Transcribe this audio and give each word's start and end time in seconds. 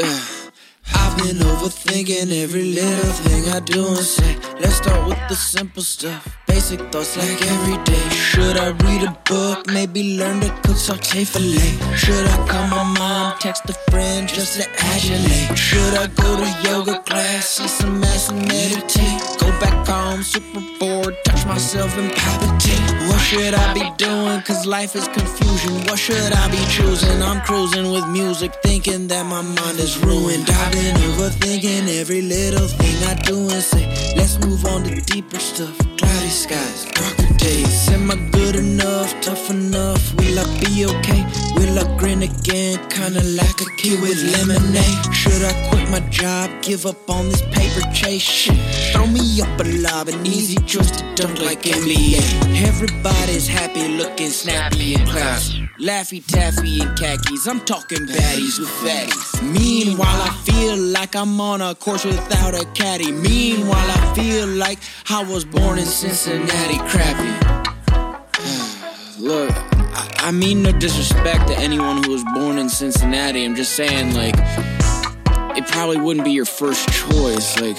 I've 0.00 1.16
been 1.18 1.38
overthinking 1.38 2.30
every 2.42 2.62
little 2.62 3.12
thing 3.12 3.48
I 3.52 3.58
do 3.58 3.88
and 3.88 3.98
say. 3.98 4.36
Let's 4.60 4.76
start 4.76 5.08
with 5.08 5.18
the 5.28 5.34
simple 5.34 5.82
stuff. 5.82 6.36
Basic 6.46 6.80
thoughts 6.92 7.16
like 7.16 7.42
every 7.42 7.82
day. 7.82 8.08
Should 8.10 8.56
I 8.56 8.70
read 8.86 9.02
a 9.02 9.18
book? 9.24 9.66
Maybe 9.66 10.16
learn 10.16 10.40
to 10.40 10.50
cook 10.62 10.76
saute 10.76 11.24
filet. 11.24 11.96
Should 11.96 12.26
I 12.26 12.36
call 12.46 12.68
my 12.68 12.84
mom? 12.98 13.38
Text 13.40 13.68
a 13.70 13.74
friend 13.90 14.28
just 14.28 14.60
to 14.60 14.68
adulate. 14.68 15.56
Should 15.56 15.94
I 15.94 16.06
go 16.06 16.36
to 16.36 16.68
yoga 16.68 17.02
class? 17.02 17.48
See 17.48 17.66
some 17.66 18.02
ass 18.04 18.30
and 18.30 18.46
meditate. 18.46 19.07
Back 19.60 19.86
home, 19.88 20.22
super 20.22 20.62
bored. 20.78 21.16
Touch 21.24 21.44
myself 21.46 21.96
and 21.98 22.12
palpitate. 22.12 22.80
What 23.08 23.18
should 23.18 23.54
I 23.54 23.74
be 23.74 23.90
doing? 23.96 24.40
Cause 24.42 24.66
life 24.66 24.94
is 24.94 25.08
confusion. 25.08 25.74
What 25.86 25.98
should 25.98 26.32
I 26.32 26.48
be 26.48 26.64
choosing? 26.70 27.22
I'm 27.22 27.40
cruising 27.42 27.90
with 27.90 28.06
music, 28.08 28.52
thinking 28.62 29.08
that 29.08 29.26
my 29.26 29.42
mind 29.42 29.78
is 29.80 29.98
ruined. 29.98 30.48
I've 30.48 30.72
been 30.72 30.96
overthinking 31.08 31.88
every 32.00 32.22
little 32.22 32.68
thing 32.68 32.96
I 33.08 33.14
do 33.14 33.36
and 33.50 33.62
say. 33.62 33.86
Let's 34.16 34.38
move 34.38 34.64
on 34.66 34.84
to 34.84 35.00
deeper 35.00 35.40
stuff. 35.40 35.76
Cloudy 35.98 36.28
skies, 36.28 36.84
darker 36.92 37.34
days. 37.34 37.88
Am 37.88 38.10
I 38.10 38.16
good 38.30 38.56
enough? 38.56 39.20
Tough 39.20 39.50
enough? 39.50 40.14
Will 40.14 40.38
I 40.38 40.46
be 40.60 40.86
okay? 40.86 41.17
Will 41.58 41.76
I 41.76 41.96
grin 41.98 42.22
again? 42.22 42.78
Kinda 42.88 43.20
like 43.34 43.60
a 43.60 43.68
kid 43.76 44.00
with 44.00 44.16
lemonade. 44.32 45.12
Should 45.12 45.42
I 45.42 45.68
quit 45.68 45.90
my 45.90 45.98
job? 46.08 46.50
Give 46.62 46.86
up 46.86 47.10
on 47.10 47.28
this 47.30 47.42
paper 47.42 47.82
chase 47.92 48.22
shit? 48.22 48.56
Throw 48.92 49.08
me 49.08 49.42
up 49.42 49.60
a 49.60 49.64
lob, 49.82 50.06
an 50.06 50.24
easy 50.24 50.54
choice 50.66 50.92
to 50.92 51.02
dunk 51.16 51.40
like 51.40 51.62
NBA. 51.62 52.22
Everybody's 52.64 53.48
happy, 53.48 53.88
looking 53.88 54.30
snappy 54.30 54.94
in 54.94 55.04
class. 55.06 55.58
Laffy 55.80 56.24
taffy 56.24 56.80
in 56.80 56.94
khakis, 56.94 57.48
I'm 57.48 57.60
talking 57.60 58.06
baddies 58.06 58.60
with 58.60 58.68
fatties. 58.80 59.42
Meanwhile, 59.42 60.22
I 60.30 60.30
feel 60.44 60.76
like 60.76 61.16
I'm 61.16 61.40
on 61.40 61.60
a 61.60 61.74
course 61.74 62.04
without 62.04 62.54
a 62.54 62.64
caddy. 62.74 63.10
Meanwhile, 63.10 63.90
I 63.90 64.14
feel 64.14 64.46
like 64.46 64.78
I 65.10 65.24
was 65.24 65.44
born 65.44 65.78
in 65.80 65.86
Cincinnati. 65.86 66.78
Crappy. 66.88 67.32
Look, 69.18 69.77
I, 69.98 70.30
mean 70.30 70.62
no 70.62 70.70
disrespect 70.70 71.48
to 71.48 71.58
anyone 71.58 72.04
who 72.04 72.12
was 72.12 72.22
born 72.34 72.58
in 72.58 72.68
Cincinnati. 72.68 73.44
I'm 73.44 73.56
just 73.56 73.72
saying, 73.72 74.14
like, 74.14 74.36
it 75.56 75.66
probably 75.66 75.96
wouldn't 75.98 76.24
be 76.24 76.30
your 76.30 76.44
first 76.44 76.88
choice. 76.88 77.60
Like, 77.60 77.76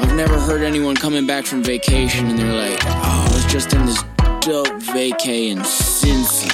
I've 0.00 0.14
never 0.14 0.38
heard 0.38 0.62
anyone 0.62 0.96
coming 0.96 1.26
back 1.26 1.44
from 1.44 1.62
vacation 1.62 2.28
and 2.28 2.38
they're 2.38 2.54
like, 2.54 2.78
oh, 2.84 3.26
I 3.28 3.34
was 3.34 3.44
just 3.52 3.74
in 3.74 3.84
this 3.84 4.02
dope 4.40 4.80
vacay 4.94 5.50
in 5.50 5.58
Cincy. 5.58 6.48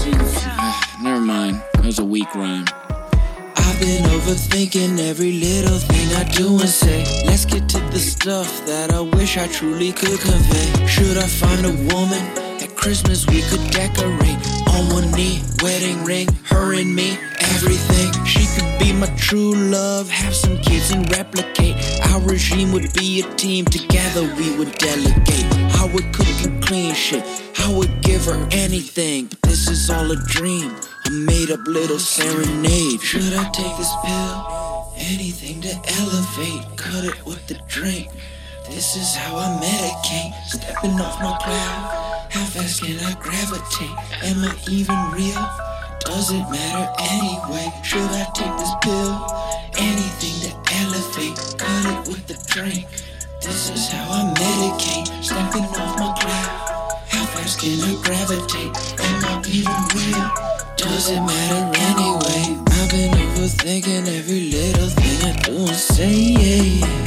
Cincy. 0.00 1.02
Never 1.02 1.20
mind. 1.20 1.62
That 1.74 1.84
was 1.84 1.98
a 1.98 2.04
weak 2.04 2.34
rhyme. 2.34 2.64
I've 3.56 3.80
been 3.80 4.04
overthinking 4.04 4.98
every 4.98 5.32
little 5.32 5.78
thing 5.78 6.16
I 6.16 6.24
do 6.24 6.58
and 6.58 6.68
say. 6.68 7.04
Let's 7.26 7.44
get 7.44 7.68
to 7.70 7.78
the 7.90 7.98
stuff 7.98 8.64
that 8.66 8.92
I 8.92 9.00
wish 9.00 9.36
I 9.36 9.46
truly 9.48 9.92
could 9.92 10.18
convey. 10.20 10.86
Should 10.86 11.18
I 11.18 11.26
find 11.26 11.66
a 11.66 11.94
woman 11.94 12.49
Christmas 12.80 13.26
we 13.26 13.42
could 13.42 13.70
decorate? 13.70 14.40
On 14.72 14.88
one 14.88 15.12
knee, 15.12 15.42
wedding 15.62 16.02
ring, 16.02 16.26
her 16.44 16.72
and 16.72 16.96
me, 16.96 17.18
everything. 17.38 18.24
She 18.24 18.46
could 18.56 18.78
be 18.78 18.90
my 18.90 19.06
true 19.16 19.52
love, 19.52 20.08
have 20.08 20.34
some 20.34 20.56
kids 20.62 20.90
and 20.90 21.04
replicate. 21.12 21.76
Our 22.08 22.22
regime 22.22 22.72
would 22.72 22.90
be 22.94 23.20
a 23.20 23.34
team, 23.34 23.66
together 23.66 24.22
we 24.34 24.56
would 24.56 24.72
delegate. 24.78 25.44
I 25.76 25.90
would 25.92 26.10
cook 26.14 26.26
and 26.42 26.64
clean 26.64 26.94
shit, 26.94 27.22
I 27.58 27.70
would 27.70 28.00
give 28.00 28.24
her 28.24 28.48
anything. 28.50 29.26
But 29.26 29.42
this 29.42 29.68
is 29.68 29.90
all 29.90 30.10
a 30.10 30.16
dream, 30.16 30.74
a 31.04 31.10
made 31.10 31.50
up 31.50 31.60
little 31.66 31.98
serenade. 31.98 33.02
Should 33.02 33.34
I 33.34 33.44
take 33.50 33.76
this 33.76 33.92
pill? 34.06 34.94
Anything 34.96 35.60
to 35.60 35.74
elevate, 36.00 36.78
cut 36.78 37.04
it 37.04 37.26
with 37.26 37.46
the 37.46 37.60
drink. 37.68 38.08
This 38.70 38.96
is 38.96 39.14
how 39.14 39.36
I 39.36 39.60
medicate, 39.60 40.32
stepping 40.46 40.98
off 40.98 41.20
my 41.20 41.36
cloud. 41.44 41.99
How 42.30 42.44
fast 42.44 42.82
can 42.82 42.98
I 43.00 43.14
gravitate? 43.18 43.90
Am 44.22 44.44
I 44.44 44.54
even 44.70 44.96
real? 45.10 45.44
Does 46.00 46.30
it 46.30 46.46
matter 46.50 46.86
anyway? 46.98 47.72
Should 47.82 48.10
I 48.10 48.24
take 48.34 48.54
this 48.56 48.70
pill? 48.82 49.14
Anything 49.76 50.36
to 50.46 50.52
elevate, 50.78 51.36
cut 51.58 51.84
it 51.90 52.08
with 52.08 52.26
the 52.28 52.38
drink. 52.46 52.86
This 53.42 53.70
is 53.70 53.88
how 53.88 54.06
I 54.10 54.34
medicate, 54.38 55.06
stepping 55.24 55.64
off 55.64 55.98
my 55.98 56.14
cloud. 56.20 57.02
How 57.08 57.24
fast 57.26 57.60
can 57.60 57.80
I 57.82 57.94
gravitate? 58.02 58.72
Am 59.00 59.24
I 59.24 59.42
even 59.50 59.80
real? 59.98 60.30
Does 60.76 61.10
it 61.10 61.20
matter 61.20 61.62
anyway? 61.78 62.62
I've 62.78 62.90
been 62.90 63.10
overthinking 63.10 64.06
every 64.06 64.50
little 64.50 64.88
thing 64.88 65.34
I 65.34 65.36
do 65.42 65.56
and 65.58 65.76
say. 65.76 66.14
Yeah, 66.14 66.86
yeah. 66.86 66.99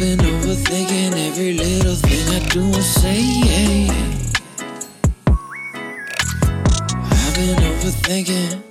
I've 0.00 0.16
been 0.16 0.26
overthinking 0.26 1.12
every 1.26 1.54
little 1.54 1.96
thing 1.96 2.28
I 2.28 2.38
do 2.50 2.62
and 2.62 2.84
say. 2.84 3.88
I've 7.10 7.34
been 7.34 7.58
overthinking. 7.68 8.62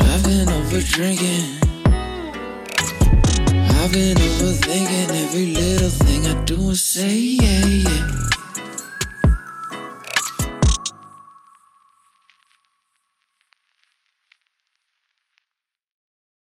I've 0.00 0.22
been 0.22 0.48
over 0.48 0.80
drinking. 0.82 1.58
I've 3.80 3.90
been 3.90 4.16
overthinking 4.16 5.10
every 5.24 5.46
little 5.46 5.90
thing 5.90 6.24
I 6.24 6.34
do 6.44 6.68
and 6.68 6.78
say. 6.78 7.87